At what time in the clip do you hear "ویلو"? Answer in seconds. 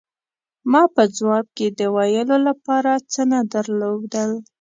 1.95-2.37